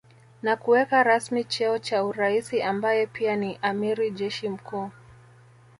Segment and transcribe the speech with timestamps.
[0.43, 4.89] Na kuweka rasmi cheo cha uraisi ambaye pia ni amiri jeshi mkuu